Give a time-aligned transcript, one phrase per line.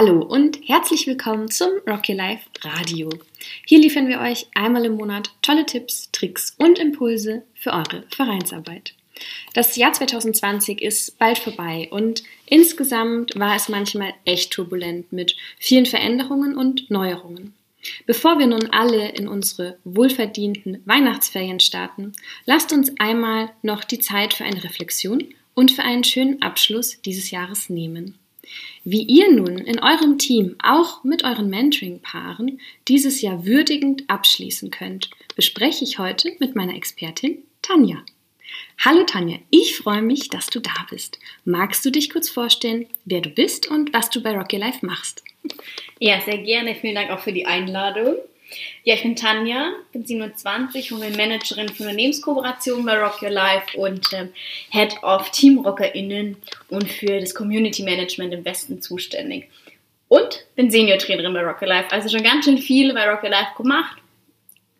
[0.00, 3.08] Hallo und herzlich willkommen zum Rocky Life Radio.
[3.66, 8.94] Hier liefern wir euch einmal im Monat tolle Tipps, Tricks und Impulse für eure Vereinsarbeit.
[9.54, 15.86] Das Jahr 2020 ist bald vorbei und insgesamt war es manchmal echt turbulent mit vielen
[15.86, 17.54] Veränderungen und Neuerungen.
[18.06, 22.12] Bevor wir nun alle in unsere wohlverdienten Weihnachtsferien starten,
[22.46, 25.24] lasst uns einmal noch die Zeit für eine Reflexion
[25.54, 28.14] und für einen schönen Abschluss dieses Jahres nehmen.
[28.84, 35.10] Wie ihr nun in eurem Team, auch mit euren Mentoring-Paaren, dieses Jahr würdigend abschließen könnt,
[35.36, 38.04] bespreche ich heute mit meiner Expertin Tanja.
[38.84, 41.18] Hallo Tanja, ich freue mich, dass du da bist.
[41.44, 45.22] Magst du dich kurz vorstellen, wer du bist und was du bei Rocky Life machst?
[45.98, 46.74] Ja, sehr gerne.
[46.74, 48.16] Vielen Dank auch für die Einladung.
[48.84, 53.76] Ja, ich bin Tanja, bin 27 und bin Managerin für Unternehmenskooperation bei Rock Your Life
[53.76, 54.28] und äh,
[54.70, 56.36] Head of TeamrockerInnen
[56.68, 59.48] und für das Community Management im Westen zuständig.
[60.08, 63.30] Und bin Senior-Trainerin bei Rock Your Life, also schon ganz schön viel bei Rock Your
[63.30, 63.98] Life gemacht.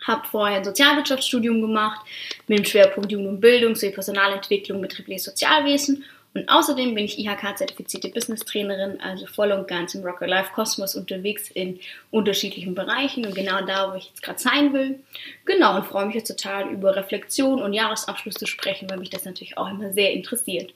[0.06, 2.00] Habe vorher ein Sozialwirtschaftsstudium gemacht
[2.47, 6.05] mit dem Schwerpunkt Jugend und Bildung sowie Personalentwicklung, betriebliches Sozialwesen
[6.39, 11.50] und außerdem bin ich IHK-zertifizierte Business-Trainerin, also voll und ganz im Rocker Life Kosmos unterwegs
[11.50, 11.81] in
[12.12, 15.00] unterschiedlichen Bereichen und genau da, wo ich jetzt gerade sein will.
[15.44, 19.25] Genau, und freue mich jetzt total über Reflexion und Jahresabschluss zu sprechen, weil mich das
[19.25, 20.72] natürlich auch immer sehr interessiert.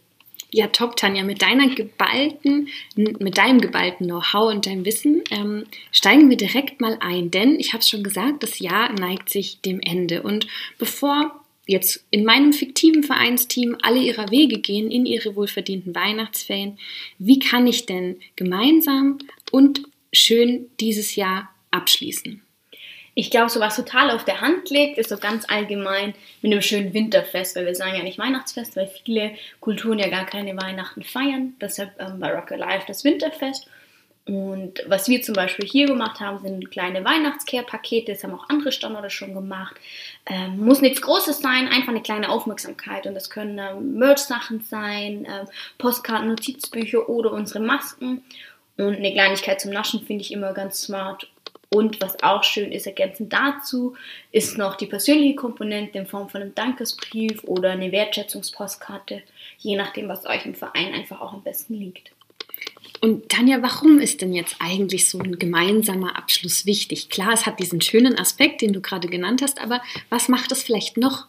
[0.50, 1.22] Ja, top, Tanja.
[1.22, 6.98] Mit deiner geballten, mit deinem geballten Know-how und deinem Wissen ähm, steigen wir direkt mal
[7.00, 10.22] ein, denn ich habe es schon gesagt, das Jahr neigt sich dem Ende.
[10.22, 10.46] Und
[10.76, 16.78] bevor jetzt in meinem fiktiven Vereinsteam alle ihrer Wege gehen in ihre wohlverdienten Weihnachtsferien,
[17.18, 19.18] wie kann ich denn gemeinsam
[19.50, 22.42] und schön dieses Jahr abschließen?
[23.14, 26.62] Ich glaube, so was total auf der Hand liegt, ist so ganz allgemein mit einem
[26.62, 31.02] schönen Winterfest, weil wir sagen ja nicht Weihnachtsfest, weil viele Kulturen ja gar keine Weihnachten
[31.02, 31.54] feiern.
[31.60, 33.68] Deshalb ähm, bei Rock Alive das Winterfest.
[34.24, 38.12] Und was wir zum Beispiel hier gemacht haben, sind kleine Weihnachtscare-Pakete.
[38.12, 39.74] Das haben auch andere Standorte schon gemacht.
[40.26, 43.06] Ähm, muss nichts Großes sein, einfach eine kleine Aufmerksamkeit.
[43.06, 48.22] Und das können ähm, Merch-Sachen sein, ähm, Postkarten, Notizbücher oder unsere Masken.
[48.76, 51.28] Und eine Kleinigkeit zum Naschen finde ich immer ganz smart.
[51.68, 53.96] Und was auch schön ist, ergänzend dazu,
[54.30, 59.22] ist noch die persönliche Komponente in Form von einem Dankesbrief oder eine Wertschätzungspostkarte,
[59.58, 62.12] je nachdem, was euch im Verein einfach auch am besten liegt.
[63.04, 67.08] Und Tanja, warum ist denn jetzt eigentlich so ein gemeinsamer Abschluss wichtig?
[67.08, 70.62] Klar, es hat diesen schönen Aspekt, den du gerade genannt hast, aber was macht es
[70.62, 71.26] vielleicht noch?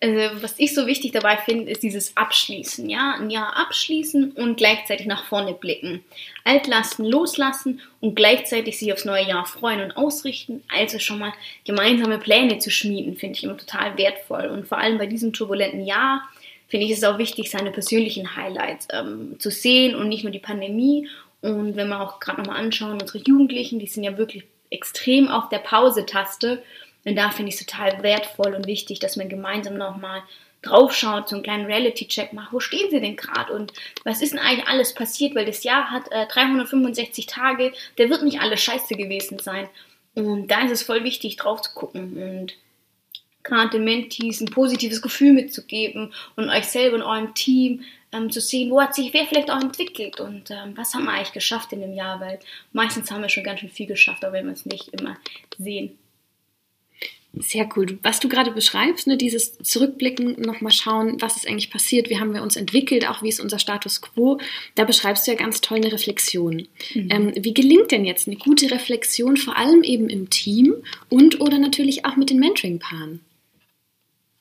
[0.00, 4.56] Also, was ich so wichtig dabei finde, ist dieses Abschließen, ja, ein Jahr abschließen und
[4.56, 6.04] gleichzeitig nach vorne blicken.
[6.42, 11.32] Altlasten loslassen und gleichzeitig sich aufs neue Jahr freuen und ausrichten, also schon mal
[11.64, 14.46] gemeinsame Pläne zu schmieden, finde ich immer total wertvoll.
[14.46, 16.28] Und vor allem bei diesem turbulenten Jahr
[16.68, 20.38] finde ich es auch wichtig, seine persönlichen Highlights ähm, zu sehen und nicht nur die
[20.38, 21.08] Pandemie.
[21.40, 25.48] Und wenn wir auch gerade nochmal anschauen, unsere Jugendlichen, die sind ja wirklich extrem auf
[25.48, 26.62] der Pause-Taste.
[27.04, 30.22] Und da finde ich es total wertvoll und wichtig, dass man gemeinsam nochmal
[30.62, 32.52] draufschaut, so einen kleinen Reality-Check macht.
[32.52, 33.72] Wo stehen sie denn gerade und
[34.04, 35.34] was ist denn eigentlich alles passiert?
[35.34, 39.68] Weil das Jahr hat äh, 365 Tage, der wird nicht alles scheiße gewesen sein.
[40.14, 42.16] Und da ist es voll wichtig, drauf zu gucken.
[42.16, 42.54] Und
[43.46, 48.70] gerade Mentees ein positives Gefühl mitzugeben und euch selber in eurem Team ähm, zu sehen,
[48.70, 51.80] wo hat sich wer vielleicht auch entwickelt und ähm, was haben wir eigentlich geschafft in
[51.80, 52.38] dem Jahr, weil
[52.72, 55.16] meistens haben wir schon ganz schön viel geschafft, aber wenn wir es nicht immer
[55.58, 55.96] sehen.
[57.38, 57.98] Sehr cool.
[58.02, 62.32] Was du gerade beschreibst, ne, dieses Zurückblicken, nochmal schauen, was ist eigentlich passiert, wie haben
[62.32, 64.38] wir uns entwickelt, auch wie ist unser Status quo,
[64.74, 66.66] da beschreibst du ja ganz toll eine Reflexion.
[66.94, 67.08] Mhm.
[67.10, 70.76] Ähm, wie gelingt denn jetzt eine gute Reflexion, vor allem eben im Team
[71.10, 73.20] und oder natürlich auch mit den Mentoring-Paaren?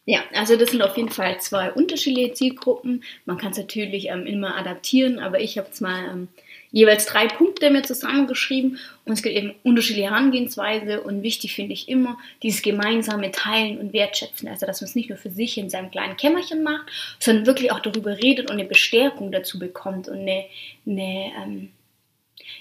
[0.07, 3.03] Ja, also das sind auf jeden Fall zwei unterschiedliche Zielgruppen.
[3.25, 6.27] Man kann es natürlich ähm, immer adaptieren, aber ich habe jetzt mal ähm,
[6.71, 11.89] jeweils drei Punkte mir zusammengeschrieben und es gibt eben unterschiedliche Herangehensweise und wichtig finde ich
[11.89, 14.47] immer dieses gemeinsame Teilen und Wertschätzen.
[14.47, 16.85] Also dass man es nicht nur für sich in seinem kleinen Kämmerchen macht,
[17.19, 20.45] sondern wirklich auch darüber redet und eine Bestärkung dazu bekommt und eine,
[20.85, 21.71] eine ähm,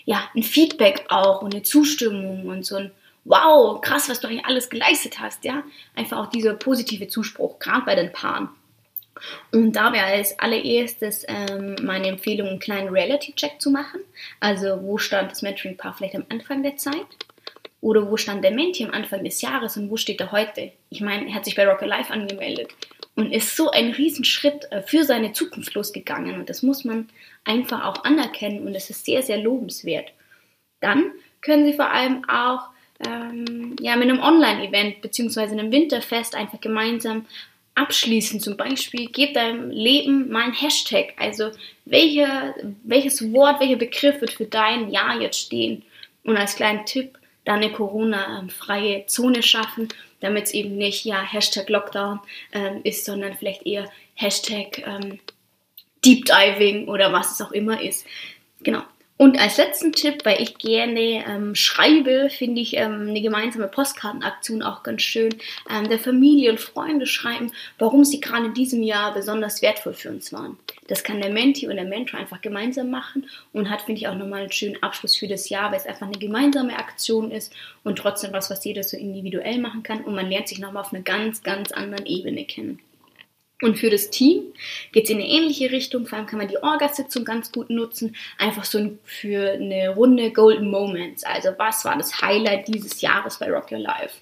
[0.06, 2.90] ja, ein Feedback auch und eine Zustimmung und so ein
[3.25, 5.62] wow, krass, was du eigentlich alles geleistet hast, ja.
[5.94, 8.49] Einfach auch dieser positive Zuspruch, gerade bei den Paaren.
[9.53, 14.00] Und da wäre als allererstes ähm, meine Empfehlung, einen kleinen Reality-Check zu machen.
[14.41, 17.06] Also, wo stand das Mentoring-Paar vielleicht am Anfang der Zeit?
[17.81, 20.73] Oder wo stand der Menti am Anfang des Jahres und wo steht er heute?
[20.88, 22.75] Ich meine, er hat sich bei Rock Alive angemeldet
[23.15, 26.35] und ist so ein Riesenschritt äh, für seine Zukunft losgegangen.
[26.35, 27.09] Und das muss man
[27.44, 30.12] einfach auch anerkennen und das ist sehr, sehr lobenswert.
[30.81, 32.74] Dann können Sie vor allem auch
[33.06, 35.41] ähm, ja, mit einem Online-Event bzw.
[35.41, 37.26] einem Winterfest einfach gemeinsam
[37.75, 38.41] abschließen.
[38.41, 41.14] Zum Beispiel, gib deinem Leben mal ein Hashtag.
[41.17, 41.50] Also,
[41.85, 42.55] welche,
[42.85, 45.82] welches Wort, welcher Begriff wird für dein Jahr jetzt stehen?
[46.23, 49.88] Und als kleinen Tipp, dann eine Corona-freie Zone schaffen,
[50.20, 52.20] damit es eben nicht ja, Hashtag Lockdown
[52.52, 55.19] ähm, ist, sondern vielleicht eher Hashtag ähm,
[56.05, 58.06] Deep Diving oder was es auch immer ist.
[58.62, 58.82] Genau.
[59.16, 64.61] Und als letzten Tipp, weil ich gerne ähm, schreibe, finde ich ähm, eine gemeinsame Postkartenaktion
[64.61, 65.37] auch ganz schön.
[65.70, 70.11] Ähm, der Familie und Freunde schreiben, warum sie gerade in diesem Jahr besonders wertvoll für
[70.11, 70.58] uns waren.
[70.88, 74.16] Das kann der Menti und der Mentor einfach gemeinsam machen und hat, finde ich, auch
[74.16, 77.52] nochmal einen schönen Abschluss für das Jahr, weil es einfach eine gemeinsame Aktion ist
[77.84, 80.93] und trotzdem was, was jeder so individuell machen kann und man lernt sich nochmal auf
[80.93, 82.81] einer ganz, ganz anderen Ebene kennen.
[83.62, 84.53] Und für das Team
[84.93, 86.06] geht es in eine ähnliche Richtung.
[86.06, 88.17] Vor allem kann man die Orga-Sitzung ganz gut nutzen.
[88.39, 91.25] Einfach so für eine Runde Golden Moments.
[91.25, 94.17] Also was war das Highlight dieses Jahres bei Rock Your Life?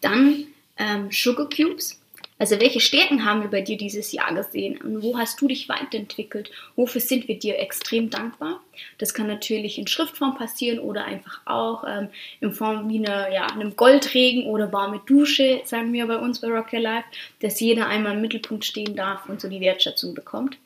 [0.00, 0.46] Dann
[0.78, 2.01] ähm, Sugar Cubes.
[2.38, 4.80] Also welche Stärken haben wir bei dir dieses Jahr gesehen?
[4.80, 6.50] Und wo hast du dich weiterentwickelt?
[6.74, 8.60] Wofür sind wir dir extrem dankbar?
[8.98, 12.08] Das kann natürlich in Schriftform passieren oder einfach auch ähm,
[12.40, 16.48] in Form wie eine, ja, einem Goldregen oder warme Dusche, sagen wir bei uns bei
[16.48, 17.06] Rock Your Life,
[17.40, 20.56] dass jeder einmal im Mittelpunkt stehen darf und so die Wertschätzung bekommt.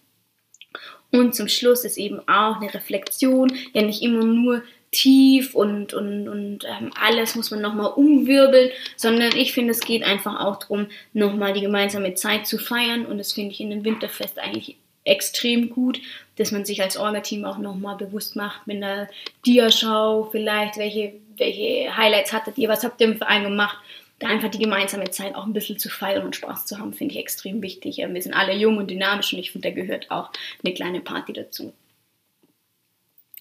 [1.13, 4.63] Und zum Schluss ist eben auch eine Reflexion, ja nicht immer nur
[4.93, 10.03] tief und, und, und ähm, alles muss man nochmal umwirbeln, sondern ich finde, es geht
[10.03, 13.85] einfach auch darum, nochmal die gemeinsame Zeit zu feiern und das finde ich in dem
[13.85, 16.01] Winterfest eigentlich extrem gut,
[16.37, 19.09] dass man sich als Orga-Team auch nochmal bewusst macht mit einer
[19.47, 23.79] Diaschau vielleicht, welche, welche Highlights hattet ihr, was habt ihr im Verein gemacht,
[24.19, 27.15] da einfach die gemeinsame Zeit auch ein bisschen zu feiern und Spaß zu haben, finde
[27.15, 27.99] ich extrem wichtig.
[27.99, 30.31] Wir sind alle jung und dynamisch und ich finde, da gehört auch
[30.65, 31.73] eine kleine Party dazu.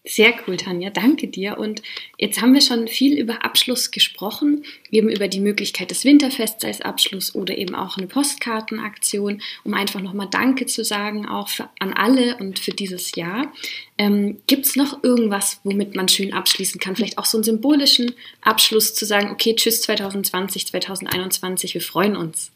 [0.07, 0.91] Sehr cool, Tanja.
[0.91, 1.57] Danke dir.
[1.57, 1.81] Und
[2.19, 6.81] jetzt haben wir schon viel über Abschluss gesprochen, eben über die Möglichkeit des Winterfests als
[6.81, 11.91] Abschluss oder eben auch eine Postkartenaktion, um einfach nochmal Danke zu sagen, auch für, an
[11.91, 13.51] alle und für dieses Jahr.
[13.97, 16.95] Ähm, Gibt es noch irgendwas, womit man schön abschließen kann?
[16.95, 22.51] Vielleicht auch so einen symbolischen Abschluss zu sagen, okay, tschüss 2020, 2021, wir freuen uns.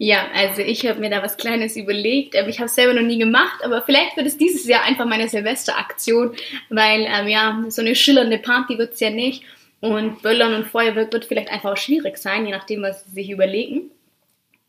[0.00, 2.36] Ja, also ich habe mir da was Kleines überlegt.
[2.36, 5.28] Ich habe es selber noch nie gemacht, aber vielleicht wird es dieses Jahr einfach meine
[5.28, 6.36] Silvesteraktion,
[6.70, 9.42] weil ähm, ja, so eine schillernde Party wird es ja nicht.
[9.80, 13.30] Und Böllern und Feuerwerk wird vielleicht einfach auch schwierig sein, je nachdem, was sie sich
[13.30, 13.90] überlegen.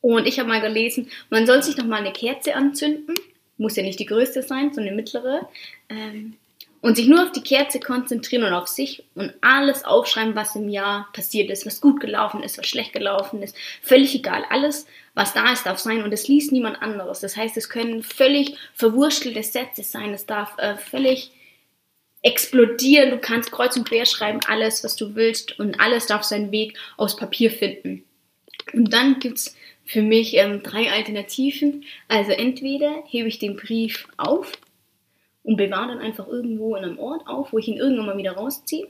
[0.01, 3.15] Und ich habe mal gelesen, man soll sich noch mal eine Kerze anzünden.
[3.57, 5.47] Muss ja nicht die größte sein, sondern eine mittlere.
[5.89, 6.35] Ähm,
[6.81, 10.69] und sich nur auf die Kerze konzentrieren und auf sich und alles aufschreiben, was im
[10.69, 13.55] Jahr passiert ist, was gut gelaufen ist, was schlecht gelaufen ist.
[13.81, 14.45] Völlig egal.
[14.49, 14.87] Alles,
[15.19, 17.19] was da ist, darf sein und es liest niemand anderes.
[17.19, 20.13] Das heißt, es können völlig verwurstelte Sätze sein.
[20.13, 21.31] Es darf äh, völlig
[22.21, 23.09] explodieren.
[23.09, 26.77] Du kannst kreuz und quer schreiben, alles, was du willst und alles darf seinen Weg
[26.95, 28.05] aus Papier finden.
[28.71, 31.83] Und dann gibt es für mich ähm, drei Alternativen.
[32.07, 34.53] Also entweder hebe ich den Brief auf
[35.43, 38.37] und bewahre dann einfach irgendwo in einem Ort auf, wo ich ihn irgendwann mal wieder
[38.37, 38.87] rausziehe.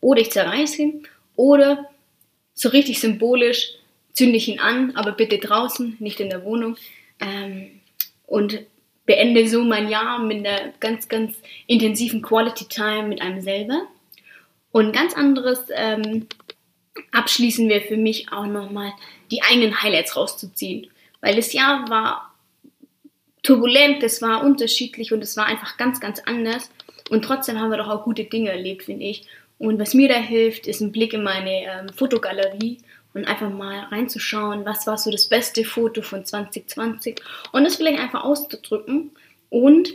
[0.00, 1.06] Oder ich zerreiße ihn.
[1.36, 1.88] Oder
[2.54, 3.74] so richtig symbolisch
[4.14, 6.76] zünde ich ihn an, aber bitte draußen, nicht in der Wohnung.
[7.20, 7.80] Ähm,
[8.26, 8.60] und
[9.06, 13.82] beende so mein Jahr mit einer ganz, ganz intensiven Quality Time mit einem selber.
[14.72, 16.26] Und ganz anderes ähm,
[17.12, 18.92] abschließen wir für mich auch nochmal,
[19.30, 20.88] die eigenen Highlights rauszuziehen.
[21.20, 22.34] Weil das Jahr war
[23.42, 26.70] turbulent, es war unterschiedlich und es war einfach ganz, ganz anders.
[27.10, 29.26] Und trotzdem haben wir doch auch gute Dinge erlebt, finde ich.
[29.58, 32.78] Und was mir da hilft, ist ein Blick in meine ähm, Fotogalerie
[33.14, 38.00] und einfach mal reinzuschauen, was war so das beste Foto von 2020 und das vielleicht
[38.00, 39.12] einfach auszudrücken.
[39.48, 39.94] Und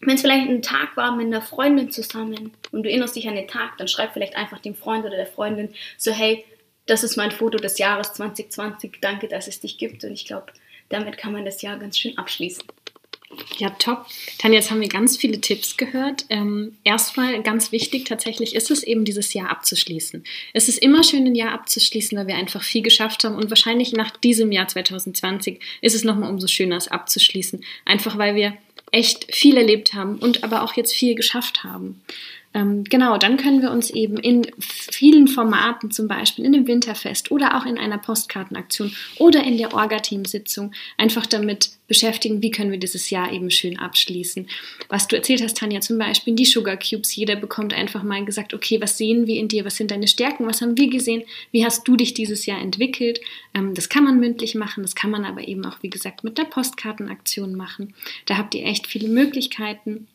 [0.00, 3.34] wenn es vielleicht ein Tag war mit einer Freundin zusammen und du erinnerst dich an
[3.34, 6.44] den Tag, dann schreib vielleicht einfach dem Freund oder der Freundin so, hey,
[6.86, 10.04] das ist mein Foto des Jahres 2020, danke, dass es dich gibt.
[10.04, 10.52] Und ich glaube,
[10.88, 12.64] damit kann man das Jahr ganz schön abschließen.
[13.58, 14.06] Ja, top.
[14.38, 16.26] Tanja, jetzt haben wir ganz viele Tipps gehört.
[16.28, 20.24] Ähm, erstmal ganz wichtig tatsächlich ist es eben, dieses Jahr abzuschließen.
[20.52, 23.92] Es ist immer schön, ein Jahr abzuschließen, weil wir einfach viel geschafft haben und wahrscheinlich
[23.92, 27.64] nach diesem Jahr 2020 ist es nochmal umso schöner, es abzuschließen.
[27.84, 28.56] Einfach weil wir
[28.92, 32.00] echt viel erlebt haben und aber auch jetzt viel geschafft haben.
[32.56, 37.30] Ähm, genau, dann können wir uns eben in vielen Formaten, zum Beispiel in dem Winterfest
[37.30, 42.78] oder auch in einer Postkartenaktion oder in der Orga-Team-Sitzung, einfach damit beschäftigen, wie können wir
[42.78, 44.48] dieses Jahr eben schön abschließen.
[44.88, 47.14] Was du erzählt hast, Tanja, zum Beispiel die Sugar Cubes.
[47.14, 49.66] Jeder bekommt einfach mal gesagt, okay, was sehen wir in dir?
[49.66, 50.46] Was sind deine Stärken?
[50.46, 51.24] Was haben wir gesehen?
[51.52, 53.20] Wie hast du dich dieses Jahr entwickelt?
[53.52, 56.38] Ähm, das kann man mündlich machen, das kann man aber eben auch, wie gesagt, mit
[56.38, 57.92] der Postkartenaktion machen.
[58.24, 60.06] Da habt ihr echt viele Möglichkeiten.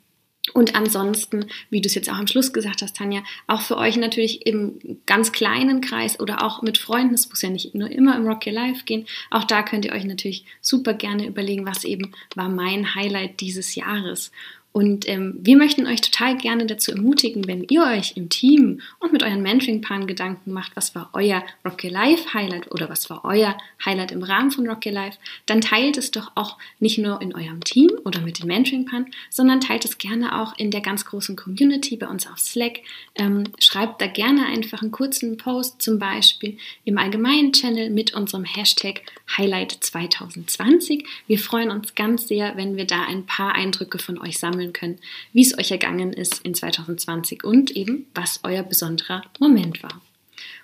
[0.53, 3.97] Und ansonsten, wie du es jetzt auch am Schluss gesagt hast, Tanja, auch für euch
[3.97, 8.15] natürlich im ganz kleinen Kreis oder auch mit Freunden, es muss ja nicht nur immer
[8.15, 11.83] im Rock Your Life gehen, auch da könnt ihr euch natürlich super gerne überlegen, was
[11.83, 14.31] eben war mein Highlight dieses Jahres.
[14.73, 19.11] Und ähm, wir möchten euch total gerne dazu ermutigen, wenn ihr euch im Team und
[19.11, 23.25] mit euren Mentoring-Paaren Gedanken macht, was war euer Rock Your Life Highlight oder was war
[23.25, 27.21] euer Highlight im Rahmen von Rock Your Life, dann teilt es doch auch nicht nur
[27.21, 31.03] in eurem Team oder mit den Mentoring-Paaren, sondern teilt es gerne auch in der ganz
[31.03, 32.79] großen Community bei uns auf Slack.
[33.15, 38.45] Ähm, schreibt da gerne einfach einen kurzen Post, zum Beispiel im allgemeinen Channel mit unserem
[38.45, 39.01] Hashtag
[39.37, 41.05] Highlight 2020.
[41.27, 44.73] Wir freuen uns ganz sehr, wenn wir da ein paar Eindrücke von euch sammeln sammeln
[44.73, 44.99] können,
[45.33, 50.01] wie es euch ergangen ist in 2020 und eben, was euer besonderer Moment war.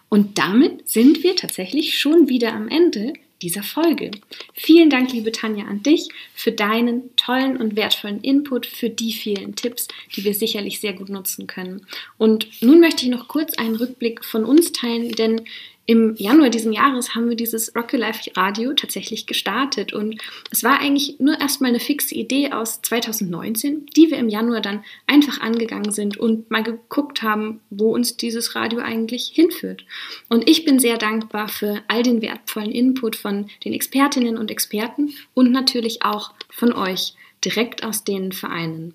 [0.10, 4.12] Und damit sind wir tatsächlich schon wieder am Ende dieser Folge.
[4.54, 9.56] Vielen Dank, liebe Tanja, an dich für deinen tollen und wertvollen Input, für die vielen
[9.56, 11.86] Tipps, die wir sicherlich sehr gut nutzen können.
[12.18, 15.42] Und nun möchte ich noch kurz einen Rückblick von uns teilen, denn
[15.90, 20.82] im Januar diesen Jahres haben wir dieses Rocky Life Radio tatsächlich gestartet und es war
[20.82, 25.94] eigentlich nur erstmal eine fixe Idee aus 2019, die wir im Januar dann einfach angegangen
[25.94, 29.86] sind und mal geguckt haben, wo uns dieses Radio eigentlich hinführt.
[30.28, 35.14] Und ich bin sehr dankbar für all den wertvollen Input von den Expertinnen und Experten
[35.34, 37.14] und natürlich auch von euch
[37.46, 38.94] direkt aus den Vereinen.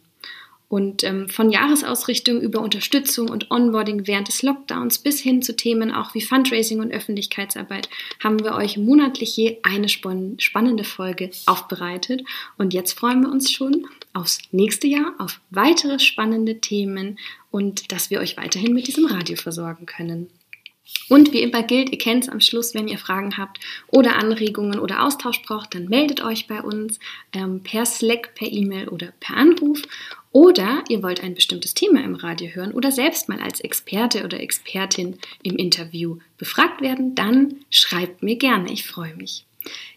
[0.72, 5.92] Und ähm, von Jahresausrichtung über Unterstützung und Onboarding während des Lockdowns bis hin zu Themen
[5.92, 7.90] auch wie Fundraising und Öffentlichkeitsarbeit
[8.24, 12.24] haben wir euch monatlich je eine spannende Folge aufbereitet.
[12.56, 17.18] Und jetzt freuen wir uns schon aufs nächste Jahr, auf weitere spannende Themen
[17.50, 20.30] und dass wir euch weiterhin mit diesem Radio versorgen können.
[21.10, 24.78] Und wie immer gilt, ihr kennt es am Schluss, wenn ihr Fragen habt oder Anregungen
[24.80, 26.98] oder Austausch braucht, dann meldet euch bei uns
[27.34, 29.82] ähm, per Slack, per E-Mail oder per Anruf.
[30.32, 34.40] Oder ihr wollt ein bestimmtes Thema im Radio hören oder selbst mal als Experte oder
[34.40, 39.44] Expertin im Interview befragt werden, dann schreibt mir gerne, ich freue mich.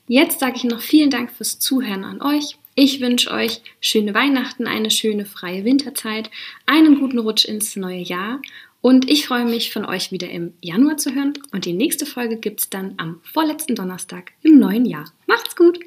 [0.08, 2.58] Jetzt sage ich noch vielen Dank fürs Zuhören an euch.
[2.76, 6.30] Ich wünsche euch schöne Weihnachten, eine schöne freie Winterzeit,
[6.66, 8.42] einen guten Rutsch ins neue Jahr
[8.82, 11.34] und ich freue mich, von euch wieder im Januar zu hören.
[11.52, 15.12] Und die nächste Folge gibt es dann am vorletzten Donnerstag im neuen Jahr.
[15.26, 15.80] Macht's gut!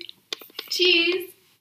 [0.69, 1.38] Tschüss!